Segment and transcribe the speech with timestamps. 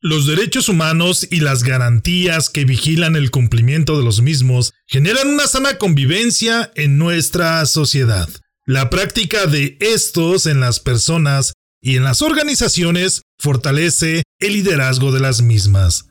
[0.00, 5.48] Los derechos humanos y las garantías que vigilan el cumplimiento de los mismos generan una
[5.48, 8.28] sana convivencia en nuestra sociedad.
[8.64, 15.18] La práctica de estos en las personas y en las organizaciones fortalece el liderazgo de
[15.18, 16.04] las mismas.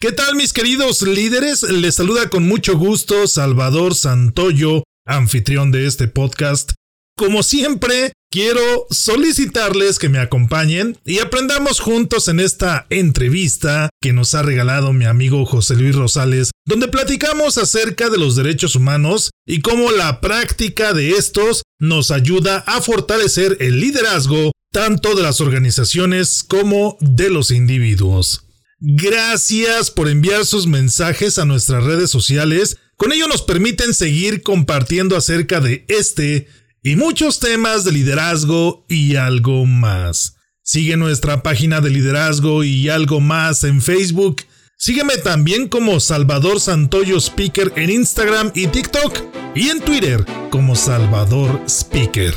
[0.00, 1.64] ¿Qué tal mis queridos líderes?
[1.64, 6.72] Les saluda con mucho gusto Salvador Santoyo, anfitrión de este podcast.
[7.16, 14.34] Como siempre, quiero solicitarles que me acompañen y aprendamos juntos en esta entrevista que nos
[14.34, 19.60] ha regalado mi amigo José Luis Rosales, donde platicamos acerca de los derechos humanos y
[19.60, 26.42] cómo la práctica de estos nos ayuda a fortalecer el liderazgo tanto de las organizaciones
[26.42, 28.48] como de los individuos.
[28.80, 32.78] Gracias por enviar sus mensajes a nuestras redes sociales.
[32.96, 36.48] Con ello nos permiten seguir compartiendo acerca de este
[36.86, 40.36] y muchos temas de liderazgo y algo más.
[40.62, 44.42] Sigue nuestra página de liderazgo y algo más en Facebook.
[44.76, 49.18] Sígueme también como Salvador Santoyo Speaker en Instagram y TikTok
[49.54, 52.34] y en Twitter como Salvador Speaker.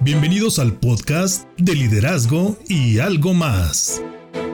[0.00, 4.02] Bienvenidos al podcast de liderazgo y algo más.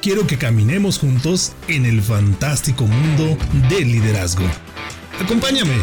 [0.00, 3.36] quiero que caminemos juntos en el fantástico mundo
[3.68, 4.46] del liderazgo.
[5.22, 5.74] Acompáñame.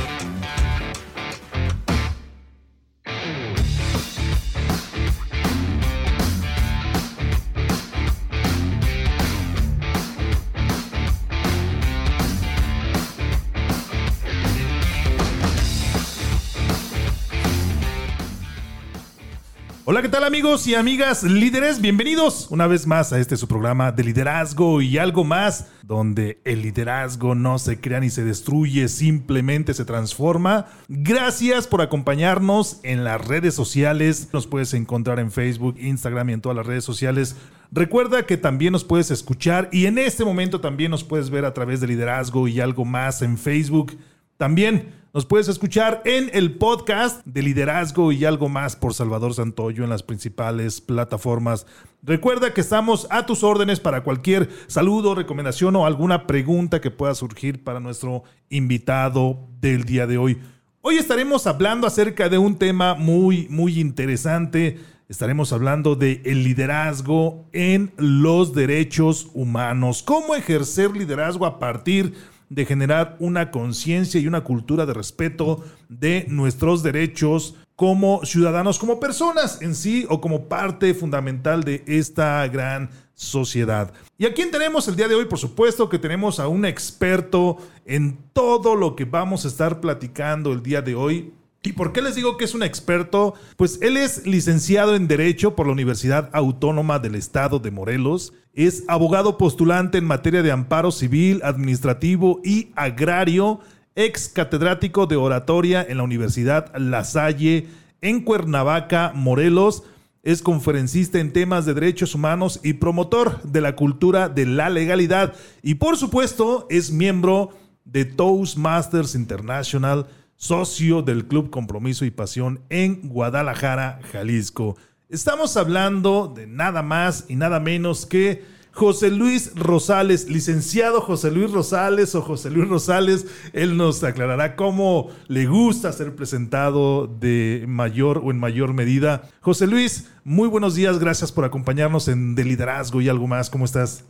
[19.95, 21.79] Hola, ¿qué tal amigos y amigas líderes?
[21.79, 26.63] Bienvenidos una vez más a este su programa de liderazgo y algo más, donde el
[26.63, 30.65] liderazgo no se crea ni se destruye, simplemente se transforma.
[30.89, 34.27] Gracias por acompañarnos en las redes sociales.
[34.33, 37.37] Nos puedes encontrar en Facebook, Instagram y en todas las redes sociales.
[37.71, 41.53] Recuerda que también nos puedes escuchar y en este momento también nos puedes ver a
[41.53, 43.97] través de liderazgo y algo más en Facebook.
[44.35, 49.85] También nos puedes escuchar en el podcast de liderazgo y algo más por Salvador Santoyo
[49.85, 51.65] en las principales plataformas.
[52.03, 57.15] Recuerda que estamos a tus órdenes para cualquier saludo, recomendación o alguna pregunta que pueda
[57.15, 60.37] surgir para nuestro invitado del día de hoy.
[60.81, 64.79] Hoy estaremos hablando acerca de un tema muy, muy interesante.
[65.07, 70.03] Estaremos hablando de el liderazgo en los derechos humanos.
[70.03, 75.63] ¿Cómo ejercer liderazgo a partir de de generar una conciencia y una cultura de respeto
[75.89, 82.47] de nuestros derechos como ciudadanos, como personas en sí o como parte fundamental de esta
[82.47, 83.93] gran sociedad.
[84.17, 85.25] ¿Y a quién tenemos el día de hoy?
[85.25, 90.53] Por supuesto que tenemos a un experto en todo lo que vamos a estar platicando
[90.53, 91.33] el día de hoy.
[91.63, 93.33] ¿Y por qué les digo que es un experto?
[93.57, 98.83] Pues él es licenciado en Derecho por la Universidad Autónoma del Estado de Morelos, es
[98.87, 103.59] abogado postulante en materia de amparo civil, administrativo y agrario,
[103.95, 107.67] ex catedrático de oratoria en la Universidad La Salle
[108.01, 109.83] en Cuernavaca, Morelos,
[110.23, 115.35] es conferencista en temas de derechos humanos y promotor de la cultura de la legalidad
[115.61, 117.51] y por supuesto es miembro
[117.83, 124.77] de Toastmasters International socio del Club Compromiso y Pasión en Guadalajara, Jalisco.
[125.09, 128.43] Estamos hablando de nada más y nada menos que
[128.75, 135.07] José Luis Rosales, licenciado José Luis Rosales o José Luis Rosales, él nos aclarará cómo
[135.29, 139.29] le gusta ser presentado de mayor o en mayor medida.
[139.39, 143.63] José Luis, muy buenos días, gracias por acompañarnos en De Liderazgo y algo más, ¿cómo
[143.63, 144.03] estás?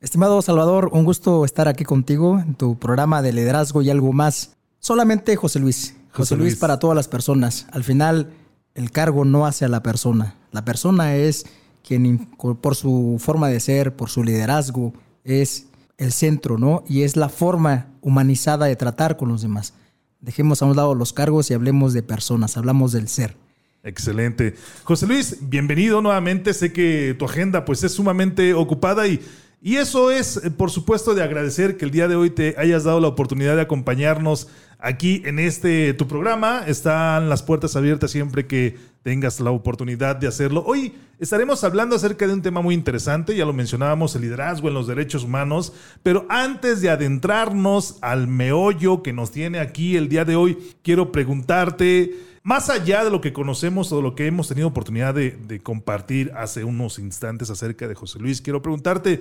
[0.00, 4.56] Estimado Salvador, un gusto estar aquí contigo en tu programa de Liderazgo y algo más.
[4.80, 5.94] Solamente José Luis.
[6.10, 6.56] José, Luis.
[6.56, 7.68] para todas las personas.
[7.70, 8.32] Al final,
[8.74, 10.34] el cargo no hace a la persona.
[10.50, 11.46] La persona es
[11.86, 12.26] quien,
[12.60, 14.92] por su forma de ser, por su liderazgo,
[15.24, 15.66] es
[15.98, 16.84] el centro, ¿no?
[16.88, 19.74] Y es la forma humanizada de tratar con los demás.
[20.20, 23.36] Dejemos a un lado los cargos y hablemos de personas, hablamos del ser.
[23.82, 24.54] Excelente.
[24.84, 26.52] José Luis, bienvenido nuevamente.
[26.52, 29.20] Sé que tu agenda pues es sumamente ocupada y,
[29.62, 32.84] y eso es, eh, por supuesto, de agradecer que el día de hoy te hayas
[32.84, 34.48] dado la oportunidad de acompañarnos
[34.78, 36.64] aquí en este tu programa.
[36.66, 40.62] Están las puertas abiertas siempre que tengas la oportunidad de hacerlo.
[40.66, 44.74] Hoy estaremos hablando acerca de un tema muy interesante, ya lo mencionábamos, el liderazgo en
[44.74, 45.72] los derechos humanos,
[46.02, 51.12] pero antes de adentrarnos al meollo que nos tiene aquí el día de hoy, quiero
[51.12, 55.32] preguntarte, más allá de lo que conocemos o de lo que hemos tenido oportunidad de,
[55.32, 59.20] de compartir hace unos instantes acerca de José Luis, quiero preguntarte,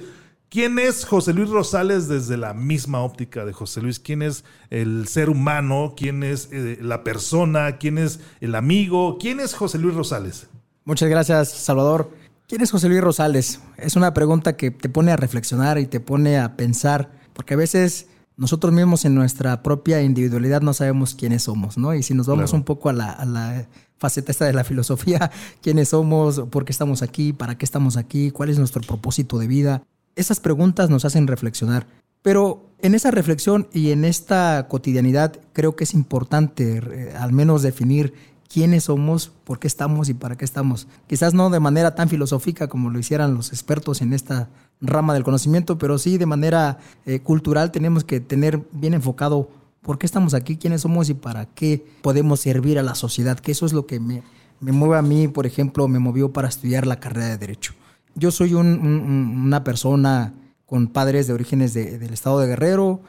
[0.49, 3.99] ¿Quién es José Luis Rosales desde la misma óptica de José Luis?
[3.99, 5.93] ¿Quién es el ser humano?
[5.97, 7.77] ¿Quién es eh, la persona?
[7.77, 9.17] ¿Quién es el amigo?
[9.19, 10.47] ¿Quién es José Luis Rosales?
[10.85, 12.09] Muchas gracias, Salvador.
[12.47, 13.59] ¿Quién es José Luis Rosales?
[13.75, 17.57] Es una pregunta que te pone a reflexionar y te pone a pensar, porque a
[17.57, 18.07] veces
[18.37, 21.93] nosotros mismos en nuestra propia individualidad no sabemos quiénes somos, ¿no?
[21.93, 23.67] Y si nos vamos un poco a la, a la
[23.97, 25.29] faceta esta de la filosofía,
[25.61, 29.47] quiénes somos, por qué estamos aquí, para qué estamos aquí, cuál es nuestro propósito de
[29.47, 29.83] vida,
[30.17, 31.87] esas preguntas nos hacen reflexionar.
[32.21, 37.61] Pero en esa reflexión y en esta cotidianidad creo que es importante eh, al menos
[37.61, 38.13] definir
[38.51, 40.87] quiénes somos, por qué estamos y para qué estamos.
[41.07, 44.49] Quizás no de manera tan filosófica como lo hicieran los expertos en esta
[44.81, 49.49] rama del conocimiento, pero sí de manera eh, cultural tenemos que tener bien enfocado
[49.81, 53.53] por qué estamos aquí, quiénes somos y para qué podemos servir a la sociedad, que
[53.53, 54.21] eso es lo que me,
[54.59, 57.73] me mueve a mí, por ejemplo, me movió para estudiar la carrera de Derecho
[58.17, 60.33] yo soy una persona
[60.65, 63.01] con padres de orígenes del estado de Guerrero,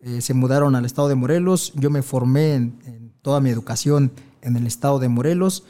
[0.00, 4.56] eh, se mudaron al estado de Morelos, yo me formé en, toda mi educación en
[4.56, 5.64] el estado de Morelos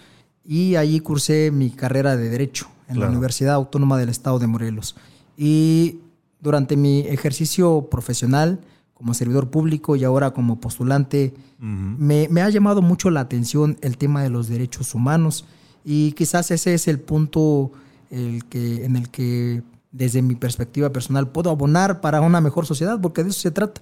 [0.44, 4.96] y allí cursé mi carrera de Derecho en la Universidad Autónoma del Estado de Morelos.
[5.37, 6.00] Y
[6.40, 8.60] durante mi ejercicio profesional
[8.94, 13.99] como servidor público y ahora como postulante, me, me, ha llamado mucho la atención el
[13.99, 15.44] tema de los derechos humanos
[15.84, 17.72] y quizás ese es el punto
[18.10, 19.62] el que, en el que
[19.92, 23.80] desde mi perspectiva personal puedo abonar para una mejor sociedad, porque de eso se trata,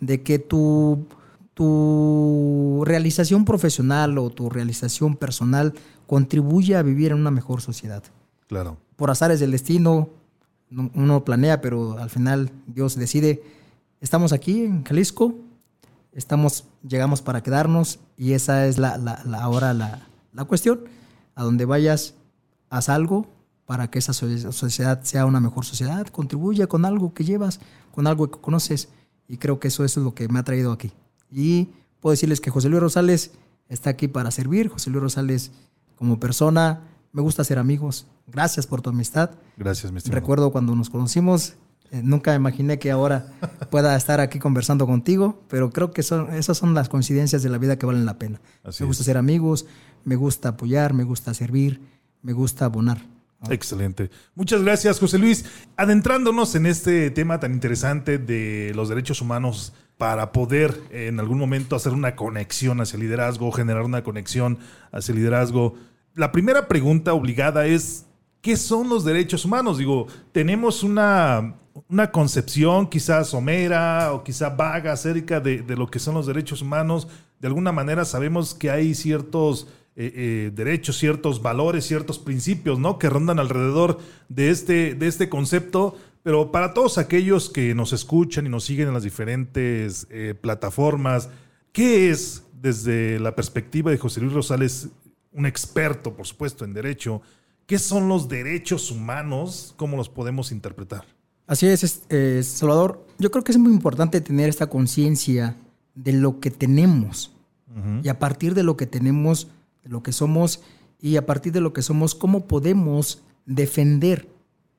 [0.00, 1.06] de que tu,
[1.54, 5.74] tu realización profesional o tu realización personal
[6.06, 8.02] contribuya a vivir en una mejor sociedad.
[8.48, 8.76] Claro.
[8.96, 10.10] Por azares del destino,
[10.94, 13.42] uno planea, pero al final Dios decide.
[14.00, 15.34] Estamos aquí en Jalisco,
[16.12, 20.80] estamos, llegamos para quedarnos y esa es la, la, la ahora la, la cuestión.
[21.34, 22.14] A donde vayas,
[22.68, 23.26] haz algo,
[23.72, 27.58] para que esa sociedad sea una mejor sociedad, contribuya con algo que llevas,
[27.90, 28.90] con algo que conoces.
[29.28, 30.92] Y creo que eso, es lo que me ha traído aquí.
[31.30, 33.30] Y puedo decirles que José Luis Rosales
[33.70, 34.68] está aquí para servir.
[34.68, 35.52] José Luis Rosales,
[35.96, 36.82] como persona,
[37.12, 38.06] me gusta ser amigos.
[38.26, 39.30] Gracias por tu amistad.
[39.56, 41.54] Gracias, mi Recuerdo cuando nos conocimos,
[41.92, 43.32] eh, nunca imaginé que ahora
[43.70, 47.56] pueda estar aquí conversando contigo, pero creo que son, esas son las coincidencias de la
[47.56, 48.38] vida que valen la pena.
[48.78, 49.64] me gusta ser amigos,
[50.04, 51.80] me gusta apoyar, me gusta servir,
[52.20, 53.10] me gusta abonar.
[53.50, 54.10] Excelente.
[54.34, 55.44] Muchas gracias, José Luis.
[55.76, 61.76] Adentrándonos en este tema tan interesante de los derechos humanos para poder en algún momento
[61.76, 64.58] hacer una conexión hacia el liderazgo, generar una conexión
[64.92, 65.74] hacia el liderazgo.
[66.14, 68.06] La primera pregunta obligada es,
[68.40, 69.78] ¿qué son los derechos humanos?
[69.78, 71.54] Digo, tenemos una,
[71.88, 77.08] una concepción quizás somera o quizá vaga acerca de lo que son los derechos humanos.
[77.40, 82.98] De alguna manera sabemos que hay ciertos eh, eh, derechos, ciertos valores, ciertos principios, ¿no?
[82.98, 83.98] Que rondan alrededor
[84.30, 85.96] de este, de este concepto.
[86.22, 91.28] Pero para todos aquellos que nos escuchan y nos siguen en las diferentes eh, plataformas,
[91.72, 94.88] ¿qué es desde la perspectiva de José Luis Rosales,
[95.32, 97.20] un experto, por supuesto, en derecho?
[97.66, 99.74] ¿Qué son los derechos humanos?
[99.76, 101.04] ¿Cómo los podemos interpretar?
[101.46, 102.02] Así es,
[102.46, 103.04] Salvador.
[103.18, 105.56] Yo creo que es muy importante tener esta conciencia
[105.94, 107.30] de lo que tenemos.
[108.02, 109.48] Y a partir de lo que tenemos,
[109.82, 110.60] de lo que somos
[111.00, 114.28] y a partir de lo que somos, cómo podemos defender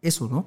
[0.02, 0.46] eso, ¿no?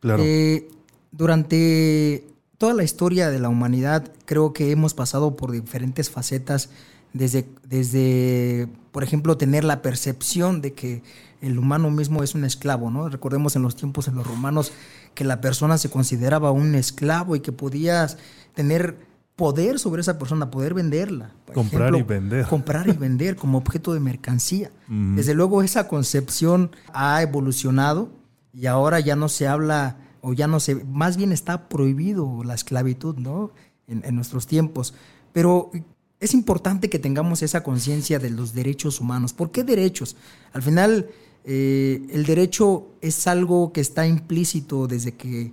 [0.00, 0.22] Claro.
[0.24, 0.68] Eh,
[1.10, 2.24] durante
[2.58, 6.70] toda la historia de la humanidad, creo que hemos pasado por diferentes facetas,
[7.12, 11.02] desde, desde, por ejemplo, tener la percepción de que
[11.40, 13.08] el humano mismo es un esclavo, ¿no?
[13.08, 14.72] Recordemos en los tiempos en los romanos
[15.14, 18.18] que la persona se consideraba un esclavo y que podías
[18.54, 18.96] tener
[19.36, 21.30] poder sobre esa persona, poder venderla.
[21.52, 22.46] comprar y vender.
[22.48, 24.72] Comprar y vender como objeto de mercancía.
[24.88, 28.08] Desde luego esa concepción ha evolucionado
[28.52, 32.54] y ahora ya no se habla o ya no se, más bien está prohibido la
[32.54, 33.52] esclavitud, ¿no?
[33.86, 34.94] En, nuestros tiempos.
[35.32, 35.70] Pero
[36.18, 39.34] es importante que tengamos esa conciencia de los derechos humanos.
[39.34, 40.16] ¿Por qué derechos?
[40.52, 41.10] Al final,
[41.44, 45.52] eh, el derecho es algo que está implícito desde que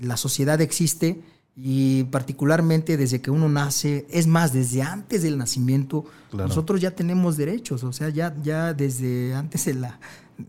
[0.00, 1.20] la sociedad existe
[1.58, 7.38] Y particularmente desde que uno nace, es más, desde antes del nacimiento, nosotros ya tenemos
[7.38, 9.98] derechos, o sea, ya, ya desde antes de la,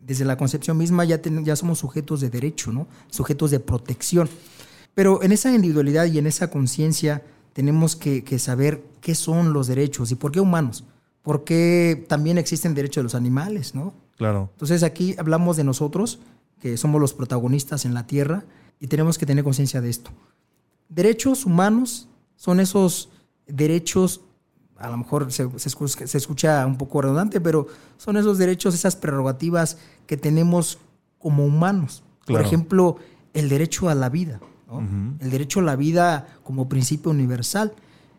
[0.05, 2.87] desde la concepción misma ya, ya somos sujetos de derecho, ¿no?
[3.09, 4.29] Sujetos de protección.
[4.93, 7.23] Pero en esa individualidad y en esa conciencia
[7.53, 10.83] tenemos que, que, saber qué son los derechos y por qué humanos.
[11.21, 13.93] Porque también existen derechos de los animales, ¿no?
[14.17, 14.49] Claro.
[14.53, 16.19] Entonces aquí hablamos de nosotros,
[16.59, 18.45] que somos los protagonistas en la tierra,
[18.79, 20.11] y tenemos que tener conciencia de esto.
[20.89, 23.09] Derechos humanos son esos
[23.47, 24.21] derechos,
[24.77, 25.47] a lo mejor se,
[26.17, 27.67] escucha, un poco redundante, pero
[27.97, 30.79] son esos derechos, esas prerrogativas que tenemos
[31.19, 32.03] como humanos.
[32.25, 32.97] Por ejemplo,
[33.33, 34.39] el derecho a la vida,
[35.19, 37.73] el derecho a la vida como principio universal.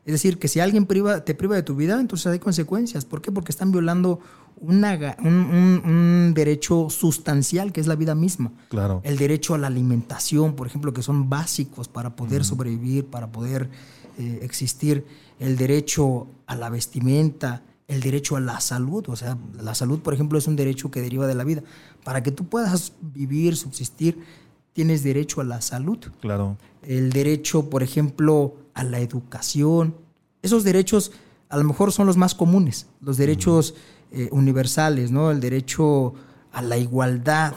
[0.09, 3.05] Es decir, que si alguien priva, te priva de tu vida, entonces hay consecuencias.
[3.05, 3.31] ¿Por qué?
[3.31, 4.21] Porque están violando
[4.59, 8.51] un, derecho sustancial que es la vida misma.
[8.71, 9.03] Claro.
[9.05, 13.69] El derecho a la alimentación, por ejemplo, que son básicos para poder sobrevivir, para poder
[14.17, 15.05] eh, existir.
[15.39, 19.05] El derecho a la vestimenta, el derecho a la salud.
[19.11, 21.63] O sea, la salud, por ejemplo, es un derecho que deriva de la vida.
[22.03, 24.25] Para que tú puedas vivir, subsistir,
[24.73, 25.99] tienes derecho a la salud.
[26.23, 26.57] Claro.
[26.81, 29.97] El derecho, por ejemplo, a la educación.
[30.43, 31.13] Esos derechos
[31.49, 32.87] a lo mejor son los más comunes.
[33.01, 33.75] Los derechos.
[34.11, 35.31] Eh, universales, ¿no?
[35.31, 36.15] El derecho
[36.53, 37.53] a la igualdad,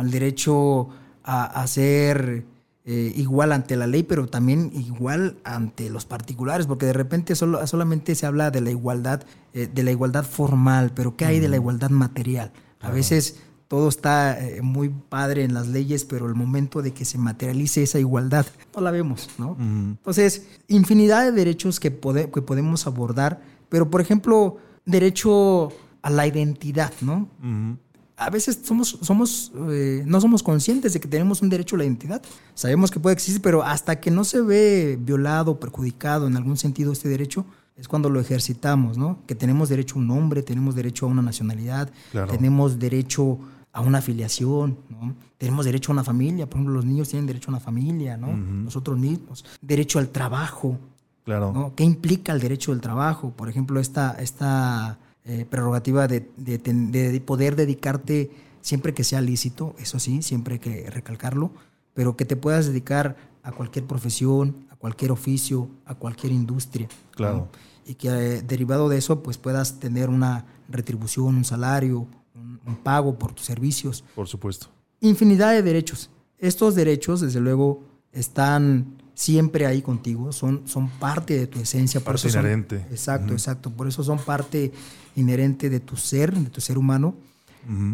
[0.00, 0.88] el derecho
[1.22, 2.46] a, ser
[2.86, 7.66] eh, igual ante la ley, pero también igual ante los particulares, porque de repente solo,
[7.66, 11.48] solamente se habla de la igualdad, eh, de la igualdad formal, pero ¿qué hay de
[11.50, 12.52] la igualdad material?
[12.80, 17.18] A veces todo está muy padre en las leyes, pero el momento de que se
[17.18, 19.56] materialice esa igualdad no la vemos, ¿no?
[19.58, 26.92] Entonces, infinidad de derechos que, que podemos abordar, pero por ejemplo, derecho a la identidad,
[27.00, 27.28] ¿no?
[28.16, 31.84] A veces somos, somos, eh, no somos conscientes de que tenemos un derecho a la
[31.84, 32.22] identidad.
[32.54, 36.92] Sabemos que puede existir, pero hasta que no se ve violado, perjudicado en algún sentido
[36.92, 37.44] este derecho,
[37.76, 39.18] es cuando lo ejercitamos, ¿no?
[39.26, 41.90] Que tenemos derecho a un nombre, tenemos derecho a una nacionalidad,
[42.30, 43.38] tenemos derecho
[43.76, 45.14] a una afiliación, ¿no?
[45.36, 48.34] Tenemos derecho a una familia, por ejemplo, los niños tienen derecho a una familia, ¿no?
[48.34, 49.44] Nosotros mismos.
[49.60, 50.78] Derecho al trabajo,
[51.26, 51.72] Claro.
[51.74, 53.32] ¿Qué implica el derecho del trabajo?
[53.32, 58.30] Por ejemplo, esta, esta eh, prerrogativa de, de, poder dedicarte
[58.60, 61.50] siempre que sea lícito, eso sí, siempre hay que recalcarlo,
[61.94, 66.86] pero que te puedas dedicar a cualquier profesión, a cualquier oficio, a cualquier industria.
[67.10, 67.48] Claro.
[67.84, 72.06] Y que eh, derivado de eso, pues puedas tener una retribución, un salario,
[72.36, 74.04] un pago por tus servicios.
[74.14, 74.68] Por supuesto.
[75.00, 76.10] Infinidad de derechos.
[76.38, 82.00] Estos derechos, desde luego, están siempre ahí contigo, son, son parte de tu esencia.
[82.00, 82.76] Parte inherente.
[82.90, 83.70] exacto, exacto.
[83.70, 84.72] Por eso son parte
[85.16, 87.14] inherente de tu ser, de tu ser humano.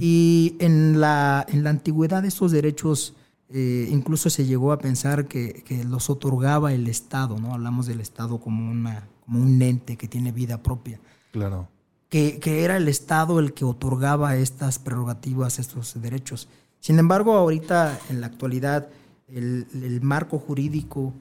[0.01, 3.15] Y en la, en la antigüedad estos derechos
[3.55, 7.55] eh, incluso se llegó a pensar que, los otorgaba el Estado, ¿no?
[7.55, 11.01] Hablamos del Estado como, una, como un ente que tiene vida propia.
[11.33, 11.69] Claro.
[12.13, 16.47] Que, que era el Estado el que otorgaba estas prerrogativas, estos derechos.
[16.79, 18.89] Sin embargo, ahorita, en la actualidad,
[19.29, 21.15] el, marco jurídico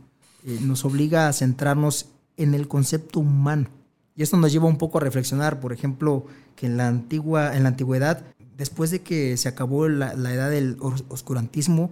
[0.43, 3.67] eh, nos obliga a centrarnos en el concepto humano.
[4.15, 7.63] Y esto nos lleva un poco a reflexionar, por ejemplo, que en la, antigua, en
[7.63, 8.23] la antigüedad,
[8.57, 11.91] después de que se acabó la, edad del oscurantismo,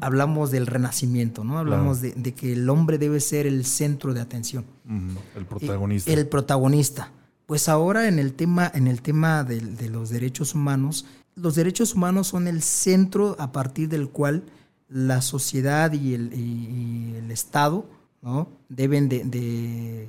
[0.00, 1.58] hablamos del renacimiento, ¿no?
[1.58, 4.64] Hablamos de, que el hombre debe ser el centro de atención.
[5.34, 6.12] El protagonista.
[6.12, 7.10] El protagonista.
[7.48, 11.94] Pues ahora en el tema, en el tema de, de los derechos humanos, los derechos
[11.94, 14.44] humanos son el centro a partir del cual
[14.88, 17.86] la sociedad y el, Estado
[18.22, 18.48] ¿no?
[18.68, 20.08] deben de,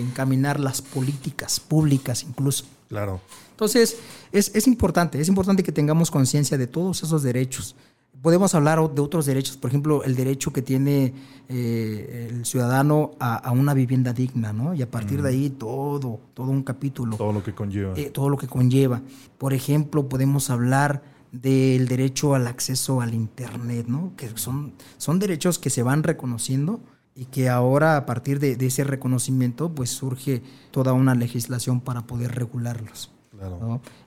[0.00, 2.64] encaminar las políticas públicas incluso.
[2.88, 3.20] Claro.
[3.50, 3.96] Entonces,
[4.32, 7.76] es, importante, es importante que tengamos conciencia de todos esos derechos.
[8.22, 11.12] Podemos hablar de otros derechos, por ejemplo, el derecho que tiene
[11.48, 14.74] eh, el ciudadano a, una vivienda digna, ¿no?
[14.74, 17.16] Y a partir de ahí todo, todo un capítulo.
[17.16, 17.98] Todo lo que conlleva.
[17.98, 19.02] Eh, todo lo que conlleva.
[19.38, 21.02] Por ejemplo, podemos hablar
[21.32, 24.12] del derecho al acceso al Internet, ¿no?
[24.16, 26.80] que son, son derechos que se van reconociendo
[27.14, 32.34] y que ahora a partir de, ese reconocimiento pues surge toda una legislación para poder
[32.34, 33.11] regularlos.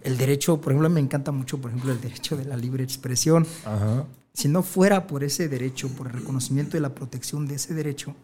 [0.01, 3.46] El derecho, por ejemplo, me encanta mucho, por ejemplo, el derecho de la libre expresión.
[4.34, 8.15] Si no fuera por ese derecho, por el reconocimiento y la protección de ese derecho,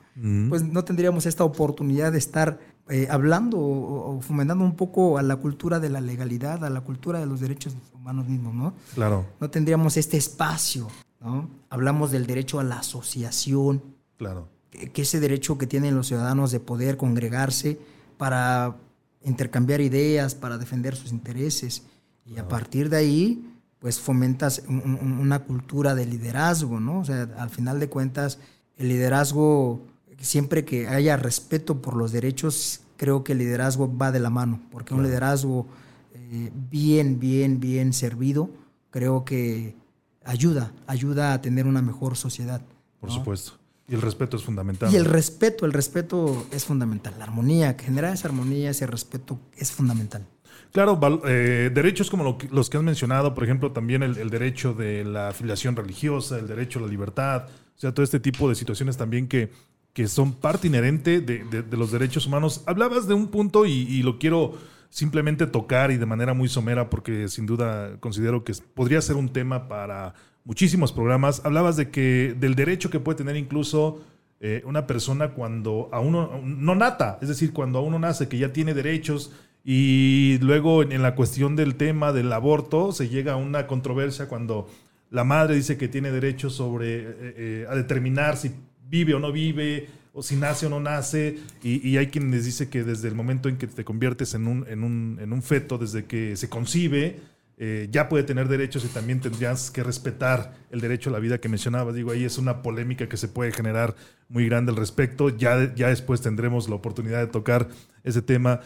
[0.49, 5.37] pues no tendríamos esta oportunidad de estar eh, hablando o, fomentando un poco a la
[5.37, 8.73] cultura de la legalidad, a la cultura de los derechos humanos mismos, ¿no?
[8.95, 9.25] Claro.
[9.39, 10.89] No tendríamos este espacio,
[11.21, 11.49] ¿no?
[11.69, 13.81] Hablamos del derecho a la asociación.
[14.17, 14.49] Claro.
[14.71, 17.79] Que, ese derecho que tienen los ciudadanos de poder congregarse
[18.17, 18.75] para
[19.23, 21.83] intercambiar ideas, para defender sus intereses.
[22.25, 26.99] Y a partir de ahí, pues fomentas una cultura de liderazgo, ¿no?
[26.99, 28.39] O sea, al final de cuentas,
[28.77, 29.81] el liderazgo,
[30.19, 34.61] siempre que haya respeto por los derechos, creo que el liderazgo va de la mano,
[34.71, 35.65] porque un liderazgo
[36.13, 38.49] eh, bien, bien, bien servido,
[38.91, 39.75] creo que
[40.23, 42.61] ayuda, ayuda a tener una mejor sociedad.
[42.99, 43.60] Por supuesto.
[43.91, 44.91] Y el respeto es fundamental.
[44.91, 47.13] Y el respeto, el respeto es fundamental.
[47.19, 50.25] La armonía, generar esa armonía, ese respeto es fundamental.
[50.71, 55.29] Claro, eh, derechos como los que has mencionado, por ejemplo, también el, derecho de la
[55.29, 59.27] afiliación religiosa, el derecho a la libertad, o sea, todo este tipo de situaciones también
[59.27, 59.51] que,
[59.91, 62.63] que son parte inherente de, los derechos humanos.
[62.67, 64.53] Hablabas de un punto y, lo quiero
[64.89, 69.33] simplemente tocar y de manera muy somera porque sin duda considero que podría ser un
[69.33, 71.41] tema para muchísimos programas.
[71.45, 74.01] Hablabas de que del derecho que puede tener incluso
[74.39, 78.37] eh, una persona cuando a uno no nata, es decir, cuando a uno nace que
[78.37, 79.31] ya tiene derechos
[79.63, 84.67] y luego en, la cuestión del tema del aborto se llega a una controversia cuando
[85.11, 88.51] la madre dice que tiene derecho sobre eh, eh, a determinar si
[88.89, 92.83] vive o no vive, o si nace o no nace, y, hay quienes dice que
[92.83, 96.05] desde el momento en que te conviertes en un, en un, en un feto, desde
[96.05, 97.19] que se concibe,
[97.63, 101.39] eh, ya puede tener derechos y también tendrías que respetar el derecho a la vida
[101.39, 101.93] que mencionabas.
[101.93, 103.95] Digo, ahí es una polémica que se puede generar
[104.29, 105.29] muy grande al respecto.
[105.29, 107.69] Ya, ya después tendremos la oportunidad de tocar
[108.03, 108.61] ese tema.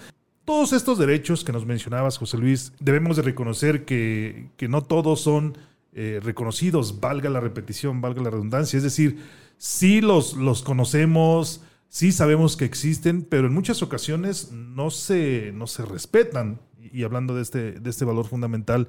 [0.45, 5.57] Todos estos derechos que nos mencionabas, José Luis, debemos de reconocer que, no todos son
[5.91, 8.77] eh, reconocidos, valga la repetición, valga la redundancia.
[8.77, 9.19] Es decir,
[9.57, 15.67] sí los, los conocemos, sí sabemos que existen, pero en muchas ocasiones no se, no
[15.67, 16.61] se respetan.
[16.95, 18.87] Y, hablando de este, de este valor fundamental,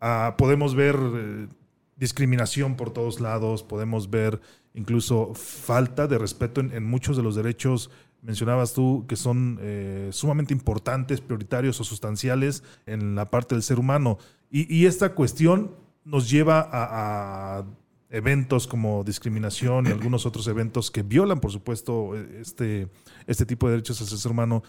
[0.00, 1.48] ah, podemos ver eh,
[1.96, 4.40] discriminación por todos lados, podemos ver
[4.74, 7.90] incluso falta de respeto en, muchos de los derechos
[8.22, 13.78] mencionabas tú, que son eh, sumamente importantes, prioritarios o sustanciales en la parte del ser
[13.78, 14.18] humano.
[14.50, 15.72] Y, esta cuestión
[16.04, 17.64] nos lleva a,
[18.10, 22.88] eventos como discriminación y algunos otros eventos que violan, por supuesto, este,
[23.26, 24.62] este tipo de derechos el ser humano.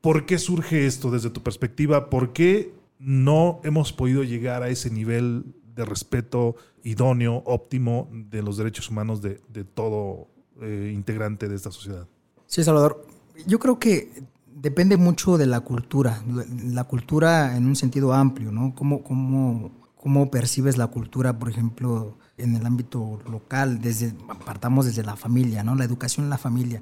[0.00, 2.10] ¿Por qué surge esto desde tu perspectiva?
[2.10, 8.56] ¿Por qué no hemos podido llegar a ese nivel de respeto idóneo, óptimo de los
[8.56, 10.28] derechos humanos de, todo
[10.60, 12.06] eh, integrante de esta sociedad?
[12.46, 13.04] Sí, Salvador.
[13.46, 14.10] Yo creo que
[14.54, 16.22] depende mucho de la cultura,
[16.64, 18.74] la cultura en un sentido amplio, ¿no?
[18.74, 19.70] ¿Cómo, cómo,
[20.06, 23.80] cómo percibes la cultura, por ejemplo, en el ámbito local?
[23.80, 24.14] Desde,
[24.44, 25.74] partamos desde la familia, ¿no?
[25.74, 26.80] La educación en la familia.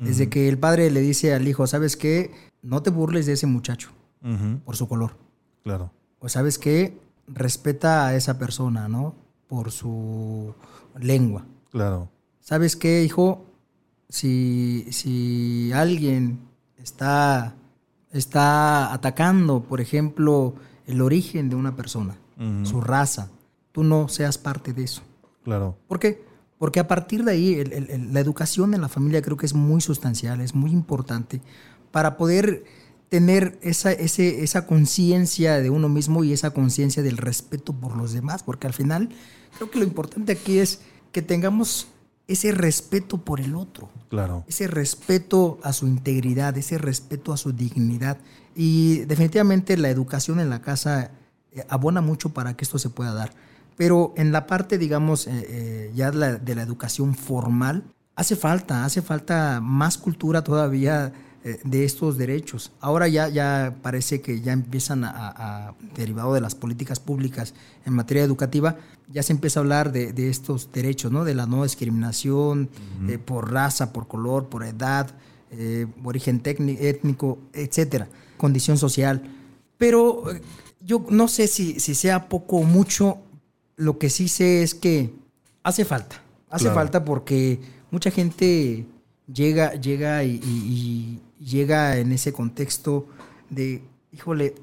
[0.00, 2.32] Desde que el padre le dice al hijo, ¿sabes qué?
[2.62, 3.90] No te burles de ese muchacho
[4.64, 5.16] por su color.
[5.62, 5.92] Claro.
[6.18, 6.98] O ¿sabes qué?
[7.28, 9.14] Respeta a esa persona, ¿no?
[9.46, 10.52] Por su
[10.98, 11.46] lengua.
[11.70, 12.08] Claro.
[12.40, 13.44] ¿Sabes qué, hijo?
[14.08, 16.40] si, si alguien
[16.76, 17.54] está,
[18.10, 20.54] está atacando, por ejemplo,
[20.88, 22.16] el origen de una persona,
[22.64, 23.30] su raza,
[23.72, 25.02] tú no seas parte de eso.
[25.44, 25.76] Claro.
[25.88, 26.24] ¿Por qué?
[26.58, 27.64] Porque a partir de ahí,
[28.10, 31.40] la educación en la familia creo que es muy sustancial, es muy importante
[31.90, 32.64] para poder
[33.08, 38.42] tener esa, esa conciencia de uno mismo y esa conciencia del respeto por los demás,
[38.42, 39.10] porque al final
[39.56, 40.80] creo que lo importante aquí es
[41.12, 41.88] que tengamos
[42.26, 43.90] ese respeto por el otro.
[44.08, 44.44] Claro.
[44.48, 48.18] Ese respeto a su integridad, ese respeto a su dignidad.
[48.54, 51.10] Y definitivamente la educación en la casa
[51.68, 53.32] abona mucho para que esto se pueda dar.
[53.76, 57.84] Pero en la parte, digamos, eh, eh, ya de la educación formal,
[58.16, 61.12] hace falta, hace falta más cultura todavía
[61.46, 62.72] eh, de estos derechos.
[62.80, 67.52] Ahora ya, ya parece que ya empiezan a, derivado de las políticas públicas
[67.84, 68.78] en materia educativa,
[69.12, 71.22] ya se empieza a hablar de, estos derechos, ¿no?
[71.22, 72.70] De la no discriminación
[73.10, 75.10] eh, por raza, por color, por edad,
[75.50, 79.22] eh, origen étnico, etcétera, condición social.
[79.76, 80.24] Pero
[80.84, 83.18] yo no sé si, si sea poco o mucho,
[83.76, 85.14] lo que sí sé es que
[85.62, 86.20] hace falta.
[86.50, 87.58] Hace falta porque
[87.90, 88.86] mucha gente
[89.32, 93.08] llega, llega y, llega en ese contexto
[93.50, 94.54] de, híjole,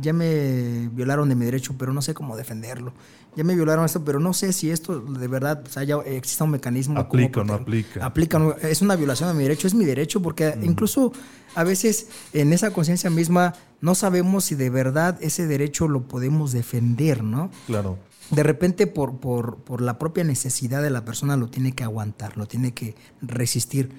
[0.00, 2.92] ya me violaron de mi derecho, pero no sé cómo defenderlo.
[3.36, 5.62] Ya me violaron esto, pero no sé si esto de verdad
[5.94, 6.98] o exista un mecanismo.
[6.98, 8.04] Aplica o no aplica.
[8.04, 11.12] Aplica, es una violación de mi derecho, es mi derecho, porque incluso
[11.54, 16.52] a veces en esa conciencia misma no sabemos si de verdad ese derecho lo podemos
[16.52, 17.50] defender, ¿no?
[17.66, 17.98] Claro.
[18.30, 22.36] De repente por, por, por la propia necesidad de la persona lo tiene que aguantar,
[22.36, 23.90] lo tiene que resistir.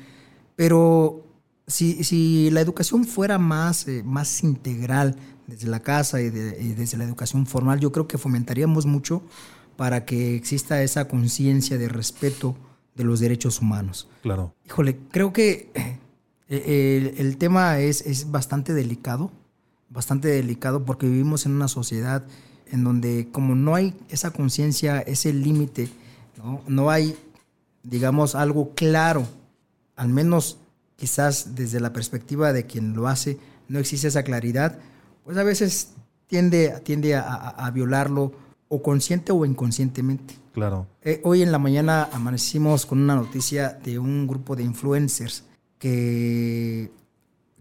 [0.55, 1.25] Pero
[1.67, 5.15] si, la educación fuera más, eh, más integral
[5.51, 9.21] desde la casa y, desde la educación formal, yo creo que fomentaríamos mucho
[9.77, 12.55] para que exista esa conciencia de respeto
[12.95, 14.07] de los derechos humanos.
[14.21, 14.53] Claro.
[14.65, 15.69] Híjole, creo que
[16.49, 19.31] eh, el, tema es, es, bastante delicado,
[19.89, 22.23] bastante delicado porque vivimos en una sociedad
[22.67, 25.89] en donde como no hay esa conciencia, ese límite,
[26.37, 26.61] ¿no?
[26.67, 27.17] no hay
[27.83, 29.27] digamos, algo claro,
[29.95, 30.57] al menos
[30.95, 34.79] quizás desde la perspectiva de quien lo hace, no existe esa claridad,
[35.23, 35.93] pues a veces
[36.27, 38.31] tiende, tiende a, violarlo
[38.69, 40.35] o consciente o inconscientemente.
[40.53, 40.87] Claro.
[41.01, 45.45] Eh, hoy en la mañana amanecimos con una noticia de un grupo de influencers
[45.77, 46.91] que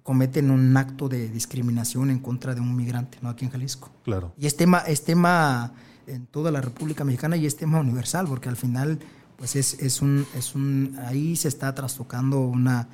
[0.03, 3.29] cometen un acto de discriminación en contra de un migrante, ¿no?
[3.29, 3.90] Aquí en Jalisco.
[4.05, 4.33] Claro.
[4.37, 5.73] Y es tema, es tema
[6.07, 8.99] en toda la República Mexicana y es tema universal, porque al final,
[9.37, 12.88] pues es, es un, es un, ahí se está trastocando una,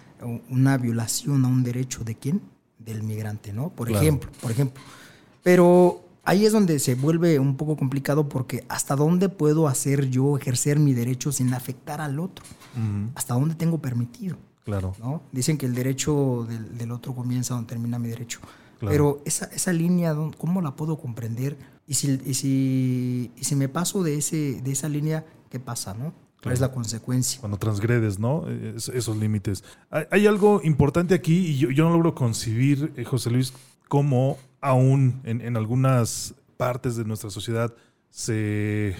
[0.50, 2.42] una violación a un derecho de quién?
[2.78, 3.70] Del migrante, ¿no?
[3.70, 4.82] Por ejemplo, por ejemplo.
[5.42, 10.36] Pero ahí es donde se vuelve un poco complicado porque hasta dónde puedo hacer yo
[10.36, 12.44] ejercer mi derecho sin afectar al otro.
[13.14, 14.36] Hasta dónde tengo permitido.
[14.64, 14.94] Claro.
[14.98, 15.22] ¿no?
[15.32, 18.40] Dicen que el derecho del, otro comienza donde termina mi derecho.
[18.80, 21.56] Pero esa, esa línea, ¿cómo la puedo comprender?
[21.86, 25.94] Y si, y si, y si me paso de, ese, de esa línea, ¿qué pasa?
[25.94, 26.12] ¿no?
[26.46, 27.40] ¿Cuál es la consecuencia?
[27.40, 28.46] Cuando transgredes, ¿no?
[28.48, 29.64] esos límites.
[29.90, 33.52] Hay, algo importante aquí y yo, yo no logro concebir, eh, José Luis,
[33.88, 37.74] cómo aún en, en algunas partes de nuestra sociedad
[38.10, 38.94] se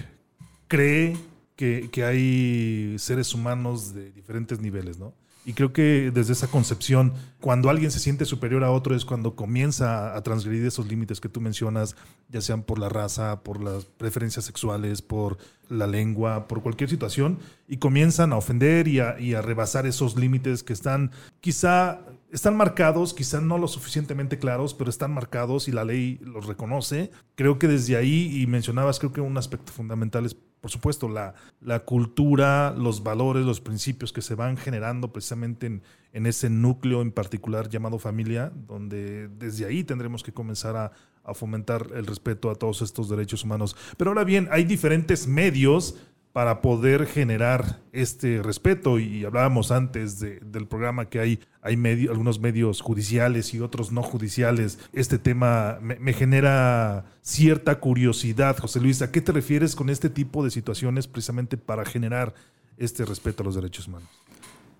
[0.66, 1.16] cree
[1.54, 5.14] que, que, hay seres humanos de diferentes niveles, ¿no?
[5.46, 9.36] Y creo que desde esa concepción, cuando alguien se siente superior a otro es cuando
[9.36, 11.94] comienza a transgredir esos límites que tú mencionas,
[12.28, 17.38] ya sean por la raza, por las preferencias sexuales, por la lengua, por cualquier situación,
[17.68, 22.00] y comienzan a ofender y a, rebasar esos límites que están quizá
[22.32, 27.12] están marcados, quizá no lo suficientemente claros, pero están marcados y la ley los reconoce.
[27.36, 31.32] Creo que desde ahí, y mencionabas, creo que un aspecto fundamental es por supuesto, la,
[31.60, 37.02] la cultura, los valores, los principios que se van generando precisamente en, en, ese núcleo
[37.02, 40.90] en particular llamado familia, donde desde ahí tendremos que comenzar a,
[41.22, 43.76] a fomentar el respeto a todos estos derechos humanos.
[43.96, 45.94] Pero ahora bien, hay diferentes medios
[46.36, 48.98] para poder generar este respeto.
[48.98, 54.78] Y hablábamos antes del programa que hay, hay algunos medios judiciales y otros no judiciales.
[54.92, 59.00] Este tema me, genera cierta curiosidad, José Luis.
[59.00, 62.34] ¿A qué te refieres con este tipo de situaciones precisamente para generar
[62.76, 64.10] este respeto a los derechos humanos?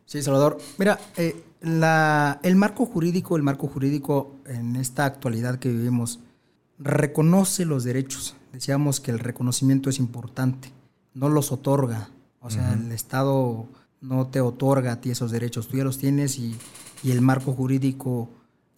[0.05, 0.59] Sí, Salvador.
[0.77, 6.21] Mira, eh, el marco jurídico, el marco jurídico en esta actualidad que vivimos,
[6.79, 8.37] reconoce los derechos.
[8.53, 10.77] Decíamos que el reconocimiento es importante
[11.17, 12.11] no los otorga.
[12.41, 13.67] O sea, el Estado
[14.01, 16.57] no te otorga a ti esos derechos, tú ya los tienes y,
[17.05, 18.29] el marco jurídico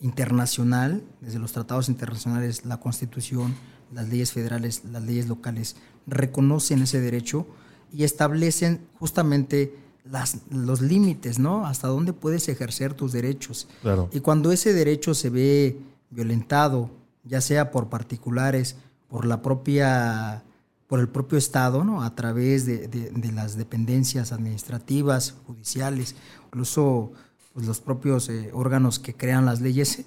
[0.00, 3.54] internacional, desde los tratados internacionales, la Constitución,
[3.90, 7.46] las leyes federales, las leyes locales, reconocen ese derecho
[7.90, 9.74] y establecen justamente
[10.04, 11.64] las, los límites, ¿no?
[11.64, 13.66] Hasta dónde puedes ejercer tus derechos.
[14.12, 16.90] Y cuando ese derecho se ve violentado,
[17.24, 18.76] ya sea por particulares,
[19.08, 20.44] por la propia
[20.88, 22.02] por el propio Estado, ¿no?
[22.02, 27.12] a través de, las dependencias administrativas, judiciales, incluso
[27.52, 30.04] pues, los propios eh, órganos que crean las leyes,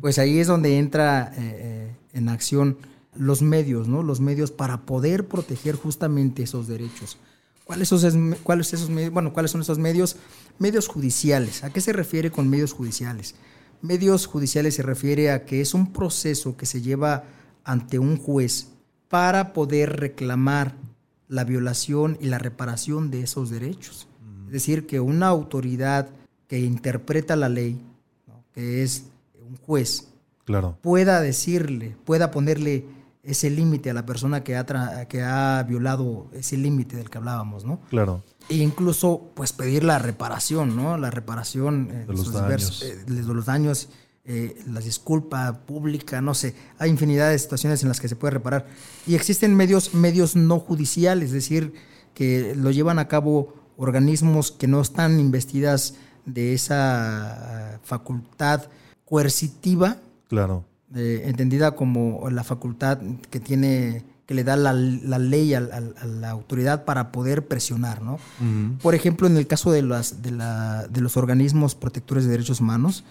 [0.00, 2.76] pues ahí es donde entra eh, eh, en acción
[3.16, 4.02] los medios, ¿no?
[4.02, 7.16] los medios para poder proteger justamente esos derechos.
[7.64, 10.16] ¿Cuáles son, cuáles esos, bueno, ¿Cuáles son esos medios?
[10.58, 11.64] Medios judiciales.
[11.64, 13.36] ¿A qué se refiere con medios judiciales?
[13.80, 17.24] Medios judiciales se refiere a que es un proceso que se lleva
[17.64, 18.66] ante un juez
[19.10, 20.76] para poder reclamar
[21.28, 24.06] la violación y la reparación de esos derechos.
[24.46, 26.08] Es decir, que una autoridad
[26.46, 27.80] que interpreta la ley,
[28.54, 29.06] que es
[29.48, 30.08] un juez,
[30.44, 30.78] claro.
[30.80, 32.86] pueda decirle, pueda ponerle
[33.22, 34.64] ese límite a la persona que ha,
[35.06, 37.80] que ha violado ese límite del que hablábamos, ¿no?
[37.90, 38.22] Claro.
[38.48, 40.96] E incluso, pues, pedir la reparación, ¿no?
[40.96, 42.82] La reparación eh, de, los daños.
[42.82, 43.88] Eh, de los daños
[44.24, 48.32] eh, la disculpa pública, no sé, hay infinidad de situaciones en las que se puede
[48.32, 48.66] reparar.
[49.06, 51.72] Y existen medios, medios no judiciales, es decir,
[52.14, 55.94] que lo llevan a cabo organismos que no están investidas
[56.26, 58.68] de esa facultad
[59.04, 59.96] coercitiva.
[60.28, 60.64] Claro.
[60.94, 62.98] Eh, entendida como la facultad
[63.30, 68.20] que tiene que le da la, ley a, la autoridad para poder presionar, ¿no?
[68.80, 72.60] Por ejemplo, en el caso de, las, de, la, de los organismos protectores de derechos
[72.60, 73.02] humanos,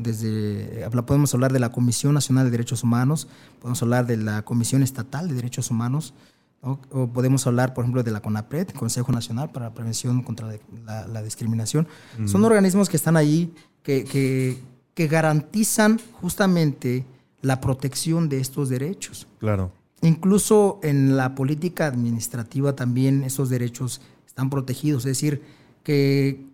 [0.00, 3.28] desde podemos hablar de la Comisión Nacional de Derechos Humanos,
[3.60, 6.14] podemos hablar de la Comisión Estatal de Derechos Humanos,
[6.62, 10.52] o podemos hablar, por ejemplo, de la CONAPRED, Consejo Nacional para la Prevención contra
[10.84, 11.86] la, Discriminación.
[12.24, 14.60] Son organismos que están ahí, que, que,
[14.94, 17.06] que garantizan justamente
[17.40, 19.28] la protección de estos derechos.
[19.38, 19.70] Claro.
[20.02, 25.42] Incluso en la política administrativa también esos derechos están protegidos, es decir,
[25.82, 26.44] que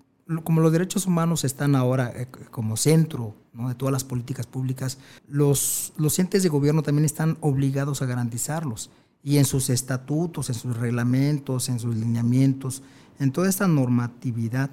[0.45, 5.93] como los derechos humanos están ahora eh, como centro de todas las políticas públicas, los,
[5.97, 8.91] los entes de gobierno también están obligados a garantizarlos
[9.23, 12.83] y en sus estatutos, en sus reglamentos, en sus lineamientos,
[13.19, 14.71] en toda esta normatividad,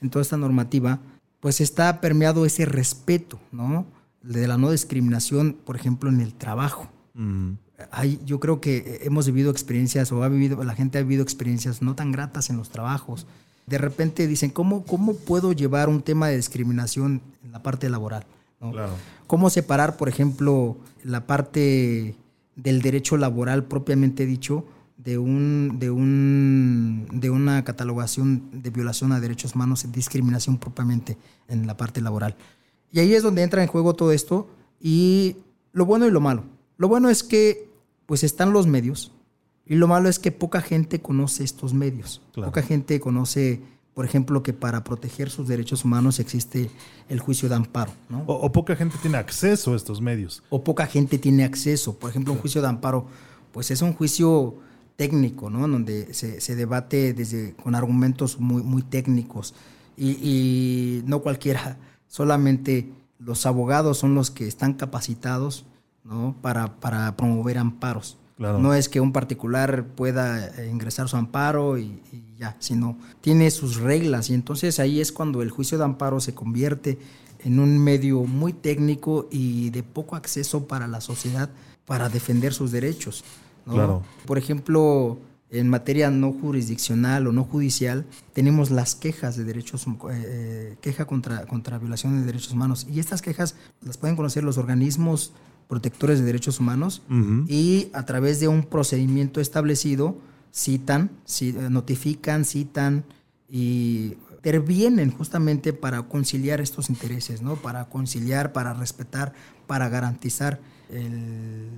[0.00, 1.00] en toda esta normativa,
[1.40, 3.86] pues está permeado ese respeto, ¿no?
[4.22, 6.88] De la no discriminación, por ejemplo, en el trabajo.
[7.14, 7.54] Mm.
[7.90, 11.82] Hay, yo creo que hemos vivido experiencias o ha vivido, la gente ha vivido experiencias
[11.82, 13.26] no tan gratas en los trabajos.
[13.66, 18.24] De repente dicen, ¿cómo, cómo puedo llevar un tema de discriminación en la parte laboral?
[19.26, 22.14] ¿Cómo separar, por ejemplo, la parte
[22.54, 24.64] del derecho laboral propiamente dicho
[24.96, 31.16] de, un, de, un, de una catalogación de violación a derechos humanos, discriminación propiamente
[31.48, 32.36] en la parte laboral.
[32.92, 34.48] Y ahí es donde entra en juego todo esto
[34.80, 35.36] y
[35.72, 36.44] lo bueno y lo malo.
[36.76, 37.68] Lo bueno es que
[38.06, 39.12] pues están los medios
[39.66, 42.20] y lo malo es que poca gente conoce estos medios.
[42.34, 43.60] Poca gente conoce,
[43.94, 46.70] por ejemplo, que para proteger sus derechos humanos existe
[47.08, 47.92] el juicio de amparo.
[48.26, 50.42] O, o, poca gente tiene acceso a estos medios.
[50.50, 51.96] O poca gente tiene acceso.
[51.98, 53.06] Por ejemplo, un juicio de amparo,
[53.52, 54.56] pues es un juicio
[54.96, 55.66] técnico, ¿no?
[55.66, 59.54] Donde se, debate desde, con argumentos muy, muy técnicos
[59.96, 65.64] y, no cualquiera, solamente los abogados son los que están capacitados
[66.04, 66.34] ¿no?
[66.40, 68.18] para, para promover amparos.
[68.38, 73.48] No es que un particular pueda eh, ingresar su amparo y, y, ya, sino tiene
[73.52, 76.98] sus reglas y entonces ahí es cuando el juicio de amparo se convierte
[77.44, 81.50] en un medio muy técnico y de poco acceso para la sociedad
[81.86, 83.24] para defender sus derechos.
[84.26, 85.18] Por ejemplo,
[85.50, 91.04] en materia no jurisdiccional o no judicial, tenemos las quejas de derechos, eh, eh, queja
[91.04, 92.86] contra, contra violación de derechos humanos.
[92.90, 95.32] Y estas quejas las pueden conocer los organismos
[95.68, 97.02] protectores de derechos humanos
[97.48, 100.16] y a través de un procedimiento establecido
[100.52, 103.04] citan, eh, notifican, citan
[103.48, 107.56] y intervienen justamente para conciliar estos intereses, ¿no?
[107.56, 109.32] Para conciliar, para respetar,
[109.66, 111.68] para garantizar el,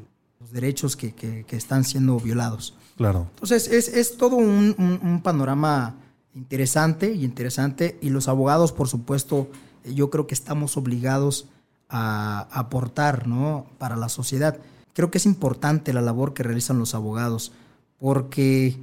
[0.41, 2.75] los derechos que, que, están siendo violados.
[2.97, 3.29] Claro.
[3.35, 5.97] Entonces, es, es todo un, un, panorama
[6.35, 7.99] interesante y interesante.
[8.01, 9.49] Y los abogados, por supuesto,
[9.85, 11.49] yo creo que estamos obligados
[11.89, 13.67] a aportar ¿no?
[13.79, 14.59] para la sociedad.
[14.93, 17.53] Creo que es importante la labor que realizan los abogados,
[17.99, 18.77] porque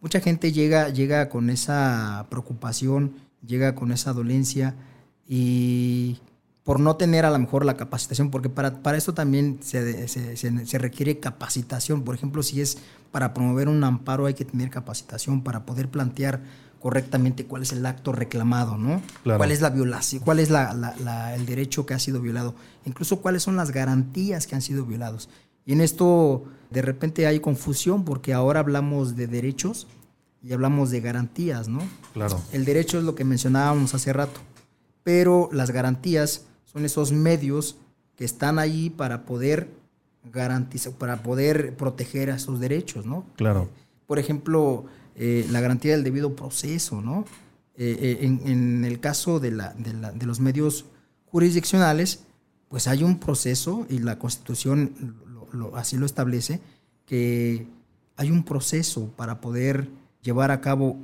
[0.00, 3.14] mucha gente llega, llega con esa preocupación,
[3.44, 4.74] llega con esa dolencia
[5.28, 6.20] y
[6.66, 10.78] por no tener a lo mejor la capacitación, porque para, para esto también se, se,
[10.78, 12.02] requiere capacitación.
[12.02, 12.78] Por ejemplo, si es
[13.12, 16.42] para promover un amparo hay que tener capacitación para poder plantear
[16.80, 19.02] correctamente cuál es el acto reclamado, ¿no?
[19.24, 20.22] ¿Cuál es la violación?
[20.22, 22.54] ¿Cuál es la, el derecho que ha sido violado?
[22.84, 25.28] Incluso cuáles son las garantías que han sido violados.
[25.64, 29.86] Y en esto de repente hay confusión porque ahora hablamos de derechos
[30.42, 31.80] y hablamos de garantías, ¿no?
[32.12, 32.40] Claro.
[32.52, 34.40] El derecho es lo que mencionábamos hace rato,
[35.02, 37.76] pero las garantías son esos medios
[38.16, 39.70] que están ahí para poder
[40.32, 43.24] garantizar, para poder proteger a sus derechos, ¿no?
[43.36, 43.68] Claro.
[44.06, 44.84] Por ejemplo,
[45.16, 47.24] eh, la garantía del debido proceso, ¿no?
[47.76, 50.86] Eh, eh, en, el caso de, la, de, los medios
[51.26, 52.20] jurisdiccionales,
[52.68, 55.16] pues hay un proceso y la Constitución
[55.74, 56.60] así lo establece,
[57.04, 57.66] que
[58.16, 59.88] hay un proceso para poder
[60.22, 60.96] llevar a cabo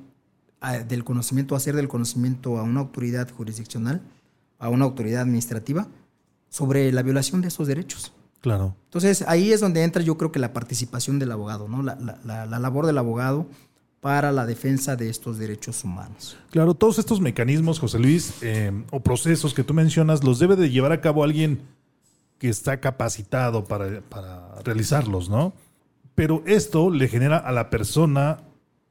[0.89, 4.01] del conocimiento, hacer del conocimiento a una autoridad jurisdiccional
[4.63, 5.89] a una autoridad administrativa
[6.49, 8.13] sobre la violación de esos derechos.
[8.41, 8.77] Claro.
[8.85, 11.83] Entonces, ahí es donde entra yo creo que la participación del abogado, ¿no?
[11.83, 13.47] La, labor del abogado
[14.03, 16.37] para la defensa de estos derechos humanos.
[16.51, 20.71] Claro, todos estos mecanismos, José Luis, eh, o procesos que tú mencionas, los debe de
[20.71, 21.61] llevar a cabo alguien
[22.39, 25.53] que está capacitado para, para realizarlos, ¿no?
[26.17, 28.41] Pero esto le genera a la persona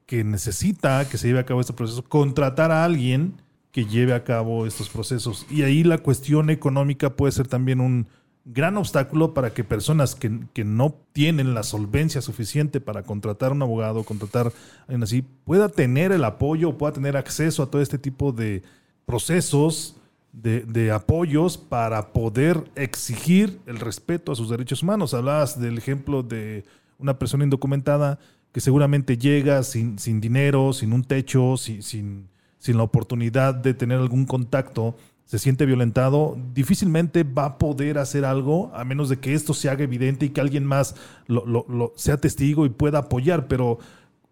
[0.06, 3.41] que necesita que se lleve a cabo este proceso contratar a alguien
[3.74, 5.45] que lleve a cabo estos procesos.
[5.50, 8.08] Y ahí la cuestión económica puede ser también un
[8.45, 10.30] gran obstáculo para que personas que,
[10.63, 14.51] no tienen la solvencia suficiente para contratar un abogado, contratar
[14.82, 18.63] alguien así, pueda tener el apoyo, pueda tener acceso a todo este tipo de
[19.06, 19.97] procesos,
[20.32, 25.13] de, de, apoyos para poder exigir el respeto a sus derechos humanos.
[25.13, 26.63] Hablabas del ejemplo de
[26.97, 28.17] una persona indocumentada
[28.54, 33.73] que seguramente llega sin, sin dinero, sin un techo, sin, sin sin la oportunidad de
[33.73, 34.95] tener algún contacto,
[35.31, 39.69] se siente violentado, difícilmente va a poder hacer algo a menos de que esto se
[39.69, 40.93] haga evidente y que alguien más
[41.25, 43.47] lo, sea testigo y pueda apoyar.
[43.47, 43.79] Pero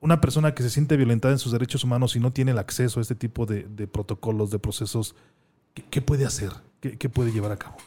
[0.02, 3.00] una persona que se siente violentada en sus derechos humanos y no tiene el acceso
[3.00, 5.16] a este tipo de, protocolos, de procesos,
[5.90, 6.52] ¿qué, puede hacer?
[6.82, 7.78] ¿Qué, puede llevar a cabo?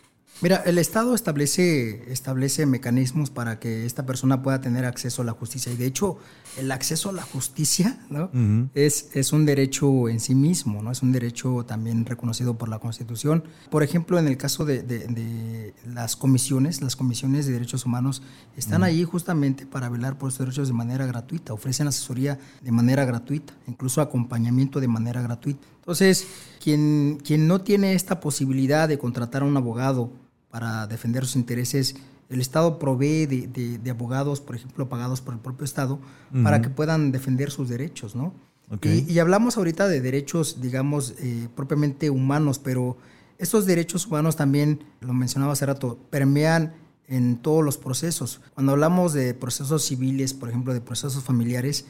[0.40, 5.33] Mira, el Estado establece, establece mecanismos para que esta persona pueda tener acceso a la
[5.33, 5.73] justicia.
[5.73, 6.18] Y de hecho,
[6.59, 8.31] el acceso a la justicia ¿no?
[8.75, 10.90] es, es un derecho en sí mismo, ¿no?
[10.90, 13.45] Es un derecho también reconocido por la Constitución.
[13.71, 18.23] Por ejemplo, en el caso de, de, las comisiones, las comisiones de derechos humanos
[18.57, 23.05] están ahí justamente para velar por estos derechos de manera gratuita, ofrecen asesoría de manera
[23.05, 25.66] gratuita, incluso acompañamiento de manera gratuita.
[25.83, 26.29] Entonces,
[26.62, 30.12] quien, quien no tiene esta posibilidad de contratar a un abogado
[30.49, 31.97] para defender sus intereses,
[32.31, 35.99] el Estado provee de, abogados, por ejemplo, pagados por el propio Estado,
[36.42, 38.33] para que puedan defender sus derechos, ¿no?
[38.81, 42.97] Y, hablamos ahorita de derechos, digamos, eh, propiamente humanos, pero
[43.38, 46.73] estos derechos humanos también, lo mencionaba hace rato, permean
[47.12, 48.40] en todos los procesos.
[48.55, 51.85] Cuando hablamos de procesos civiles, por ejemplo, de procesos familiares,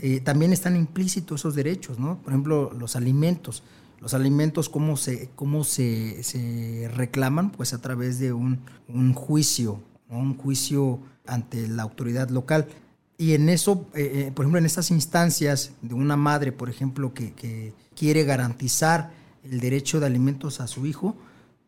[0.00, 2.22] eh, también están implícitos esos derechos, ¿no?
[2.22, 3.62] Por ejemplo, los alimentos
[4.00, 9.82] los alimentos, cómo se, cómo se, se reclaman, pues a través de un, un juicio,
[10.08, 12.66] un juicio ante la autoridad local.
[13.18, 17.12] Y en eso, eh, eh, por ejemplo, en estas instancias de una madre, por ejemplo,
[17.12, 19.12] que, que quiere garantizar
[19.44, 21.14] el derecho de alimentos a su hijo,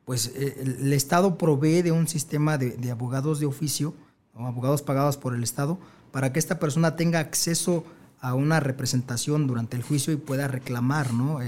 [0.05, 3.95] pues eh, el, Estado provee de un sistema de, abogados de oficio,
[4.35, 5.79] abogados pagados por el Estado,
[6.11, 7.85] para que esta persona tenga acceso
[8.21, 11.41] a una representación durante el juicio y pueda reclamar, ¿no?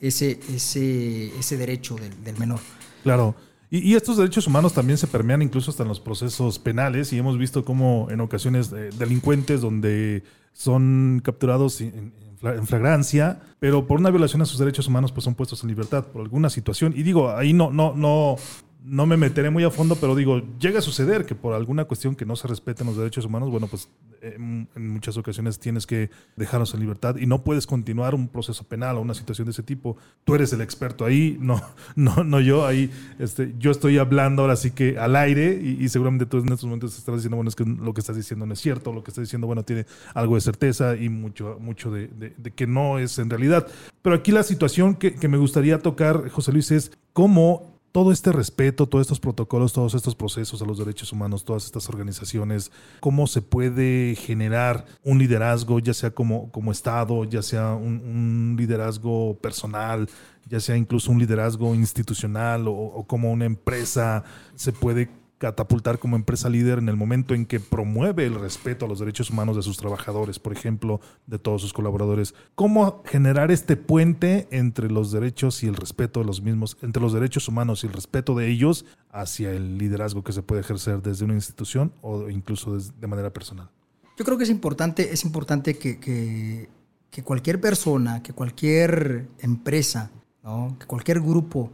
[0.00, 2.60] ese, ese, ese derecho del, menor.
[3.02, 3.34] Claro.
[3.70, 7.36] Y, estos derechos humanos también se permean incluso hasta en los procesos penales y hemos
[7.36, 10.22] visto cómo en ocasiones eh, delincuentes donde
[10.54, 11.82] son capturados
[12.42, 16.04] en, flagrancia, pero por una violación a sus derechos humanos pues son puestos en libertad
[16.06, 16.92] por alguna situación.
[16.96, 18.36] Y digo, ahí no, no, no,
[18.84, 22.14] no me meteré muy a fondo, pero digo, llega a suceder que por alguna cuestión
[22.14, 23.88] que no se respeten los derechos humanos, bueno, pues
[24.22, 28.96] en, muchas ocasiones tienes que dejarlos en libertad y no puedes continuar un proceso penal
[28.96, 29.96] o una situación de ese tipo.
[30.24, 31.60] Tú eres el experto ahí, no,
[31.96, 32.66] no, no yo.
[32.66, 36.64] Ahí, este, yo estoy hablando ahora sí que al aire y, seguramente tú en estos
[36.64, 39.10] momentos estás diciendo, bueno, es que lo que estás diciendo no es cierto, lo que
[39.10, 42.10] estás diciendo, bueno, tiene algo de certeza y mucho, mucho de,
[42.54, 43.66] que no es en realidad.
[44.02, 48.86] Pero aquí la situación que me gustaría tocar, José Luis, es cómo todo este respeto,
[48.86, 53.42] todos estos protocolos, todos estos procesos a los derechos humanos, todas estas organizaciones, cómo se
[53.42, 60.08] puede generar un liderazgo, ya sea como, como Estado, ya sea un liderazgo personal,
[60.46, 64.22] ya sea incluso un liderazgo institucional o, o, como una empresa
[64.54, 68.88] se puede catapultar como empresa líder en el momento en que promueve el respeto a
[68.88, 72.34] los derechos humanos de sus trabajadores, por ejemplo, de todos sus colaboradores.
[72.54, 77.12] ¿Cómo generar este puente entre los derechos y el respeto de los mismos, entre los
[77.12, 81.24] derechos humanos y el respeto de ellos hacia el liderazgo que se puede ejercer desde
[81.24, 83.70] una institución o incluso de manera personal?
[84.18, 86.68] Yo creo que es importante, es importante que, que,
[87.22, 90.10] cualquier persona, que cualquier empresa,
[90.78, 91.70] que cualquier grupo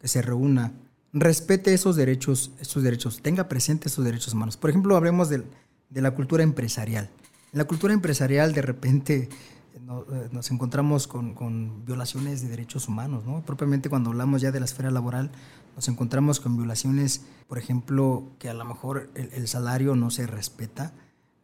[0.00, 0.72] que se reúna
[1.16, 4.56] respete esos derechos, esos derechos, tenga presente esos derechos humanos.
[4.56, 5.44] Por ejemplo, hablemos de,
[5.90, 7.08] la cultura empresarial.
[7.52, 9.28] En la cultura empresarial, de repente,
[9.74, 13.40] eh, nos encontramos con, violaciones de derechos humanos, ¿no?
[13.42, 15.30] Propiamente cuando hablamos ya de la esfera laboral,
[15.74, 20.92] nos encontramos con violaciones, por ejemplo, que a lo mejor el, salario no se respeta,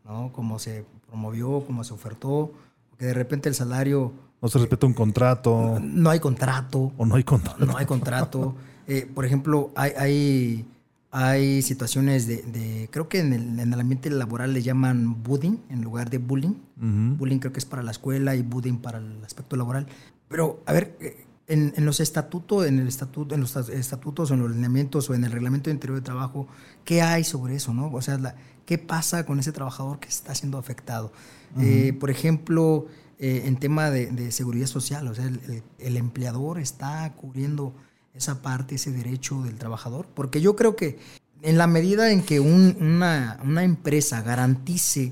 [0.05, 0.33] ¿no?
[0.33, 2.53] Como se promovió, como se ofertó,
[2.99, 4.13] que de repente el salario...
[4.43, 5.79] No se respeta un contrato.
[5.81, 6.93] No, hay contrato.
[6.97, 7.65] O no hay contrato.
[7.65, 8.57] No hay contrato.
[8.87, 10.67] Eh, por ejemplo, hay,
[11.11, 15.83] hay, situaciones de, creo que en el, en el, ambiente laboral le llaman bullying en
[15.83, 16.55] lugar de bullying.
[16.77, 19.87] Bullying creo que es para la escuela y bullying para el aspecto laboral.
[20.29, 24.35] Pero, a ver, eh, en, en, los estatutos, en el estatuto, en los estatutos o
[24.35, 26.49] en los lineamientos o en el reglamento interior de trabajo,
[26.85, 27.93] ¿qué hay sobre eso, no?
[27.93, 28.35] O sea,
[28.67, 31.13] ¿qué pasa con ese trabajador que está siendo afectado?
[31.61, 32.87] Eh, por ejemplo,
[33.19, 37.75] en tema de, seguridad social, o sea, el, el empleador está cubriendo
[38.15, 40.07] esa parte, ese derecho del trabajador?
[40.15, 40.99] Porque yo creo que
[41.43, 45.11] en la medida en que una, empresa garantice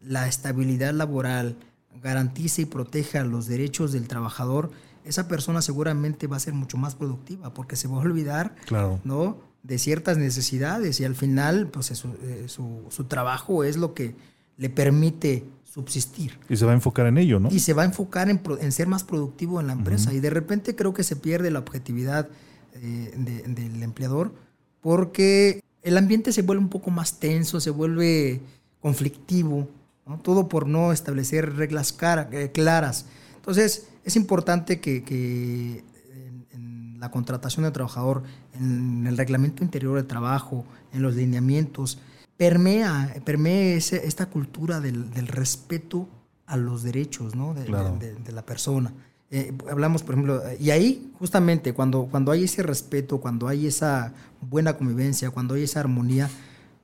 [0.00, 1.56] la estabilidad laboral,
[2.02, 4.70] garantice y proteja los derechos del trabajador,
[5.04, 9.00] esa persona seguramente va a ser mucho más productiva porque se va a olvidar claro.
[9.04, 9.38] ¿no?
[9.62, 14.14] de ciertas necesidades y al final pues, su, eh, su, su trabajo es lo que
[14.56, 15.44] le permite
[15.78, 16.36] subsistir.
[16.48, 17.50] Y se va a enfocar en ello, ¿no?
[17.52, 20.12] Y se va a enfocar en, ser más productivo en la empresa.
[20.12, 22.28] Y de repente creo que se pierde la objetividad
[22.74, 23.12] eh,
[23.46, 24.32] del empleador
[24.80, 28.40] porque el ambiente se vuelve un poco más tenso, se vuelve
[28.80, 29.68] conflictivo,
[30.22, 31.96] todo por no establecer reglas
[32.32, 33.06] eh, claras.
[33.36, 35.84] Entonces, es importante que,
[36.52, 38.24] en, la contratación del trabajador,
[38.54, 42.00] en el reglamento interior de trabajo, en los lineamientos,
[42.38, 46.08] permea, permea esta cultura del, respeto
[46.46, 47.52] a los derechos ¿no?
[47.52, 47.68] de,
[48.32, 48.94] la persona.
[49.30, 54.14] Eh, hablamos, por ejemplo, y ahí justamente cuando, cuando hay ese respeto, cuando hay esa
[54.40, 56.30] buena convivencia, cuando hay esa armonía,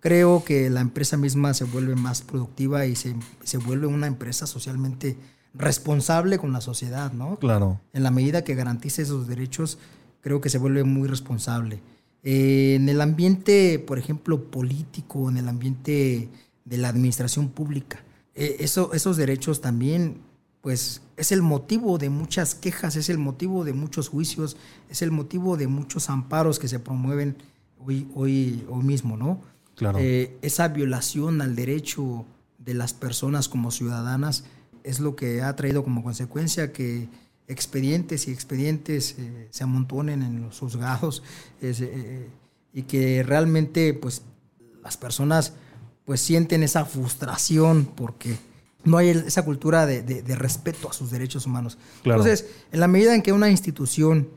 [0.00, 4.46] creo que la empresa misma se vuelve más productiva y se, se vuelve una empresa
[4.46, 5.16] socialmente
[5.54, 7.38] responsable con la sociedad, ¿no?
[7.38, 7.80] Claro.
[7.94, 9.78] En la medida que garantice esos derechos,
[10.20, 11.80] creo que se vuelve muy responsable.
[12.24, 16.30] Eh, en el ambiente, por ejemplo, político, en el ambiente
[16.64, 18.02] de la administración pública,
[18.34, 20.22] eh, eso, esos derechos también,
[20.62, 24.56] pues, es el motivo de muchas quejas, es el motivo de muchos juicios,
[24.88, 27.36] es el motivo de muchos amparos que se promueven
[27.78, 29.42] hoy, hoy, hoy mismo, ¿no?
[29.76, 29.98] Claro.
[30.00, 32.24] Eh, esa violación al derecho
[32.58, 34.44] de las personas como ciudadanas
[34.82, 37.08] es lo que ha traído como consecuencia que
[37.48, 41.22] expedientes y expedientes eh, se amontonen en los juzgados
[41.60, 42.28] eh,
[42.72, 44.22] y que realmente pues
[44.82, 45.52] las personas
[46.04, 48.36] pues sienten esa frustración porque
[48.84, 51.78] no hay esa cultura de, respeto a sus derechos humanos.
[52.04, 54.28] Entonces, en la medida en que una institución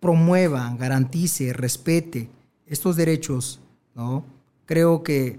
[0.00, 2.30] promueva, garantice, respete
[2.66, 3.60] estos derechos,
[3.94, 4.24] ¿no?
[4.64, 5.38] creo que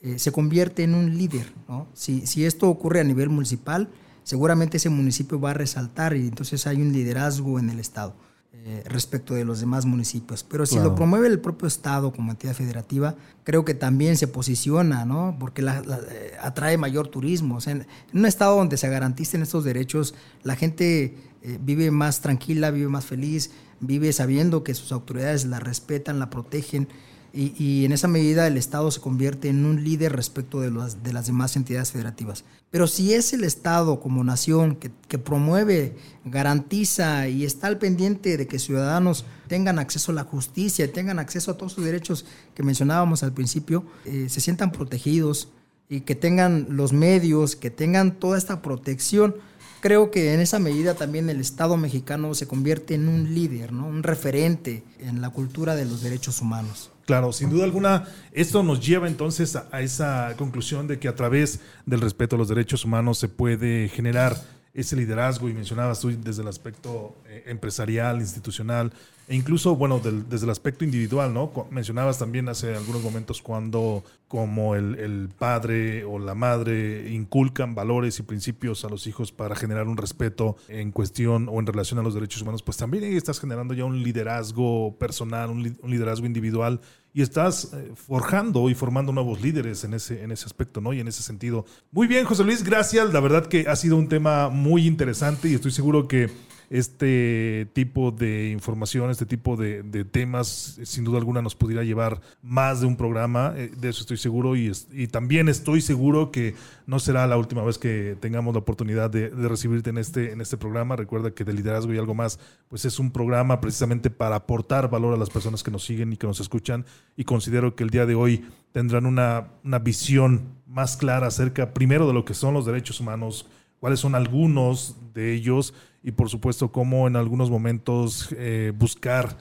[0.00, 1.52] eh, se convierte en un líder.
[1.68, 1.86] ¿no?
[1.94, 3.88] Si, si esto ocurre a nivel municipal,
[4.24, 8.14] seguramente ese municipio va a resaltar y entonces hay un liderazgo en el Estado
[8.52, 10.44] eh, respecto de los demás municipios.
[10.44, 15.04] Pero si lo promueve el propio Estado como entidad federativa, creo que también se posiciona,
[15.04, 15.36] ¿no?
[15.40, 17.58] porque la, eh, atrae mayor turismo.
[17.66, 21.16] en, un Estado donde se garanticen estos derechos, la gente
[21.60, 23.50] vive más tranquila, vive más feliz,
[23.80, 26.88] vive sabiendo que sus autoridades la respetan, la protegen.
[27.34, 31.26] Y, en esa medida el Estado se convierte en un líder respecto de, de las
[31.26, 32.44] demás entidades federativas.
[32.70, 38.46] Pero si es el Estado como nación que, promueve, garantiza y está al pendiente de
[38.46, 43.22] que ciudadanos tengan acceso a la justicia, tengan acceso a todos sus derechos que mencionábamos
[43.22, 45.48] al principio, eh, se sientan protegidos
[45.88, 49.36] y que tengan los medios, que tengan toda esta protección,
[49.82, 53.86] creo que en esa medida también el Estado mexicano se convierte en un líder, ¿no?
[53.86, 56.90] un referente en la cultura de los derechos humanos.
[57.04, 61.58] Claro, sin duda alguna, esto nos lleva entonces a, esa conclusión de que a través
[61.84, 64.40] del respeto a los derechos humanos se puede generar
[64.72, 68.92] ese liderazgo y mencionabas tú desde el aspecto eh, empresarial, institucional
[69.32, 71.50] e incluso, bueno, desde el aspecto individual, ¿no?
[71.70, 78.24] Mencionabas también hace algunos momentos cuando como el, padre o la madre inculcan valores y
[78.24, 82.12] principios a los hijos para generar un respeto en cuestión o en relación a los
[82.12, 86.82] derechos humanos, pues también ahí estás generando ya un liderazgo personal, un, liderazgo individual
[87.14, 90.92] y estás eh, forjando y formando nuevos líderes en ese, en ese aspecto, ¿no?
[90.92, 91.64] Y en ese sentido.
[91.90, 93.14] Muy bien, José Luis, gracias.
[93.14, 98.12] La verdad que ha sido un tema muy interesante y estoy seguro que este tipo
[98.12, 102.96] de información, este tipo de, temas, sin duda alguna nos pudiera llevar más de un
[102.96, 104.72] programa, eh, de eso estoy seguro, y,
[105.08, 106.54] también estoy seguro que
[106.86, 110.56] no será la última vez que tengamos la oportunidad de, recibirte en este, en este
[110.56, 110.96] programa.
[110.96, 115.12] Recuerda que de liderazgo y algo más, pues es un programa precisamente para aportar valor
[115.12, 116.86] a las personas que nos siguen y que nos escuchan,
[117.18, 122.06] y considero que el día de hoy tendrán una, una visión más clara acerca primero
[122.06, 123.46] de lo que son los derechos humanos,
[123.82, 125.74] cuáles son algunos de ellos
[126.04, 129.36] y por supuesto cómo en algunos momentos eh, buscar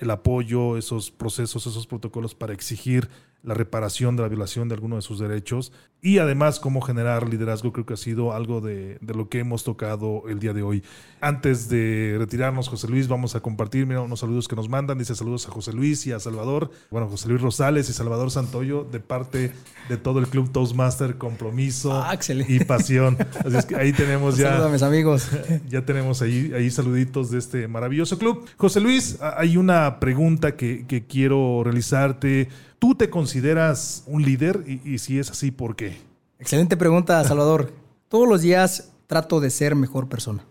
[0.00, 3.08] el apoyo, esos procesos, esos protocolos para exigir
[3.44, 7.72] la reparación de la violación de alguno de sus derechos y además cómo generar liderazgo
[7.72, 10.82] creo que ha sido algo de, lo que hemos tocado el día de hoy.
[11.20, 14.98] Antes de retirarnos, José Luis, vamos a compartir mira, unos saludos que nos mandan.
[14.98, 16.70] Dice saludos a José Luis y a Salvador.
[16.90, 19.52] Bueno, José Luis Rosales y Salvador Santoyo de parte
[19.88, 22.18] de todo el Club Toastmaster, compromiso ah,
[22.48, 23.16] y pasión.
[23.42, 24.48] Así es que ahí tenemos ya...
[24.50, 25.28] Saludos a mis amigos.
[25.68, 28.46] Ya tenemos ahí, ahí saluditos de este maravilloso club.
[28.56, 32.48] José Luis, hay una pregunta que, que quiero realizarte
[32.84, 34.62] ¿Tú te consideras un líder?
[34.84, 35.96] Y, si es así, ¿por qué?
[36.38, 37.72] Excelente pregunta, Salvador.
[38.10, 40.44] Todos los días trato de ser mejor persona.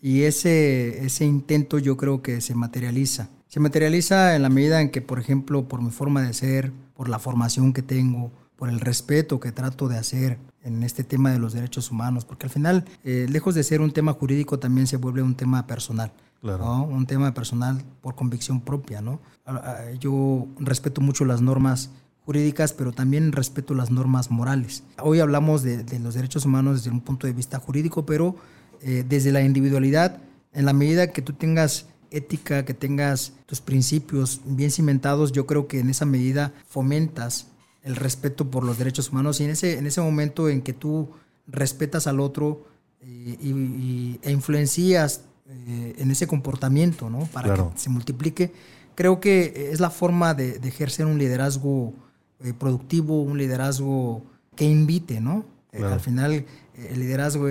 [0.00, 3.28] Y ese, ese intento yo creo que se materializa.
[3.48, 7.08] Se materializa en la medida en que, por ejemplo, por mi forma de ser, por
[7.08, 11.40] la formación que tengo, por el respeto que trato de hacer en este tema de
[11.40, 14.96] los derechos humanos, porque al final, eh, lejos de ser un tema jurídico, también se
[14.96, 16.12] vuelve un tema personal.
[16.42, 19.20] Un tema personal por convicción propia, ¿no?
[19.98, 21.90] Yo respeto mucho las normas
[22.24, 24.84] jurídicas, pero también respeto las normas morales.
[25.02, 28.36] Hoy hablamos de, los derechos humanos desde un punto de vista jurídico, pero
[28.82, 30.18] eh, desde la individualidad,
[30.52, 35.66] en la medida que tú tengas ética, que tengas tus principios bien cimentados, yo creo
[35.66, 37.48] que en esa medida fomentas
[37.82, 41.08] el respeto por los derechos humanos y en ese, en ese momento en que tú
[41.46, 42.66] respetas al otro
[43.00, 47.20] eh, e influencias eh, en ese comportamiento, ¿no?
[47.32, 48.52] Para que se multiplique.
[48.94, 51.94] Creo que es la forma de, ejercer un liderazgo
[52.40, 54.22] eh, productivo, un liderazgo
[54.56, 55.44] que invite, ¿no?
[55.72, 56.44] al final,
[56.74, 57.46] el liderazgo,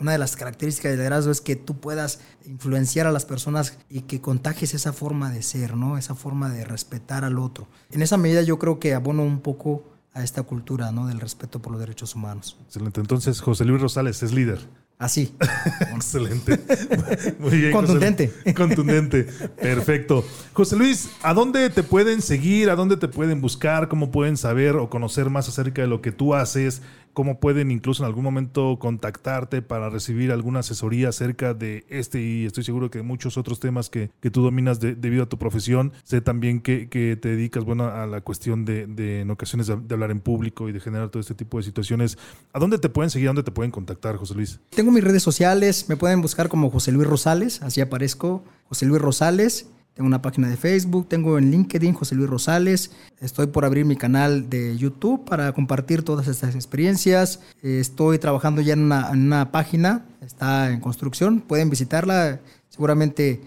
[0.00, 4.02] una de las características del liderazgo es que tú puedas influenciar a las personas y
[4.02, 5.98] que contagies esa forma de ser, ¿no?
[5.98, 7.68] Esa forma de respetar al otro.
[7.90, 9.84] En esa medida yo creo que abono un poco
[10.14, 11.06] a esta cultura, ¿no?
[11.06, 12.56] Del respeto por los derechos humanos.
[12.66, 13.00] Excelente.
[13.00, 14.66] Entonces, José Luis Rosales es líder.
[15.00, 15.34] Así.
[15.94, 16.60] Excelente.
[17.38, 17.72] Muy bien.
[17.72, 18.30] Contundente.
[18.54, 19.24] Contundente.
[19.58, 20.26] Perfecto.
[20.52, 22.68] José Luis, ¿a dónde te pueden seguir?
[22.68, 23.88] ¿A dónde te pueden buscar?
[23.88, 26.82] ¿Cómo pueden saber o conocer más acerca de lo que tú haces?
[27.12, 32.46] Cómo pueden incluso en algún momento contactarte para recibir alguna asesoría acerca de este y
[32.46, 35.92] estoy seguro que de muchos otros temas que, tú dominas debido a tu profesión.
[36.04, 40.20] Sé también que, te dedicas bueno, a la cuestión de, en ocasiones de, hablar en
[40.20, 42.18] público y de generar todo este tipo de situaciones.
[42.52, 43.28] ¿A dónde te pueden seguir?
[43.28, 44.60] ¿A dónde te pueden contactar, José Luis?
[44.70, 49.02] Tengo mis redes sociales, me pueden buscar como José Luis Rosales, así aparezco, José Luis
[49.02, 49.66] Rosales.
[50.00, 52.90] Tengo una página de Facebook, tengo en LinkedIn José Luis Rosales.
[53.20, 57.40] Estoy por abrir mi canal de YouTube para compartir todas estas experiencias.
[57.62, 61.42] Estoy trabajando ya en una, en una página, está en construcción.
[61.42, 62.40] Pueden visitarla.
[62.70, 63.42] Seguramente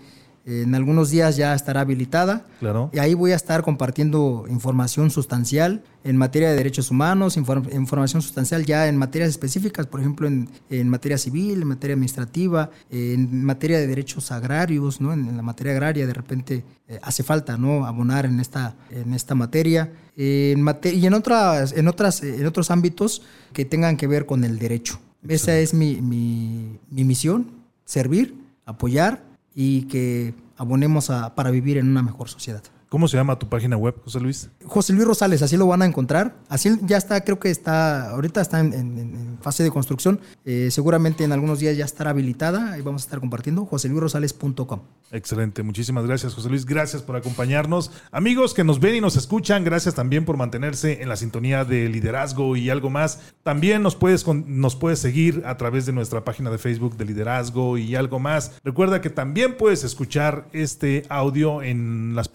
[0.46, 2.46] en algunos días ya estará habilitada.
[2.60, 2.90] Claro.
[2.94, 8.66] Y ahí voy a estar compartiendo información sustancial en materia de derechos humanos, información sustancial
[8.66, 13.80] ya en materias específicas, por ejemplo, en, en, materia civil, en materia administrativa, en materia
[13.80, 15.14] de derechos agrarios, ¿no?
[15.14, 17.86] En, la materia agraria de repente eh, hace falta, ¿no?
[17.86, 19.94] Abonar en esta, en esta materia.
[20.18, 23.22] En y en, otras, en, otras, en otros ámbitos
[23.54, 25.00] que tengan que ver con el derecho.
[25.26, 27.48] Esa es mi, mi, mi misión,
[27.86, 28.36] servir,
[28.66, 32.64] apoyar y que abonemos a, para vivir en una mejor sociedad.
[32.94, 34.52] ¿Cómo se llama tu página web, José Luis?
[34.68, 36.36] José Luis Rosales, así lo van a encontrar.
[36.48, 40.20] Así ya está, creo que está, ahorita está en, fase de construcción.
[40.46, 42.78] Eh, seguramente en algunos días ya estará habilitada.
[42.78, 43.66] y vamos a estar compartiendo.
[43.66, 44.82] joseluisrosales.com.
[45.12, 46.68] Excelente, muchísimas gracias, José Luis.
[46.68, 47.90] Gracias por acompañarnos.
[48.12, 51.90] Amigos que nos ven y nos escuchan, gracias también por mantenerse en la sintonía de
[51.90, 53.22] liderazgo y algo más.
[53.42, 57.80] También nos puedes, nos puedes seguir a través de nuestra página de Facebook de liderazgo
[57.80, 58.54] y algo más.
[58.64, 62.28] Recuerda que también puedes escuchar este audio en las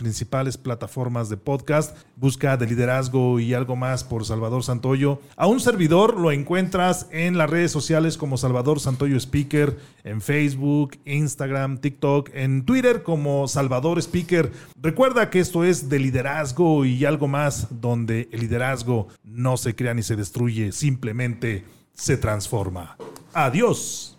[0.56, 1.96] plataformas de podcast.
[2.16, 5.20] Busca de liderazgo y algo más por Salvador Santoyo.
[5.36, 10.98] A un servidor lo encuentras en las redes sociales como Salvador Santoyo Speaker, en Facebook,
[11.04, 14.52] Instagram, TikTok, en Twitter como Salvador Speaker.
[14.80, 19.94] Recuerda que esto es de liderazgo y algo más, donde el liderazgo no se crea
[19.94, 22.96] ni se destruye, simplemente se transforma.
[23.34, 24.18] Adiós.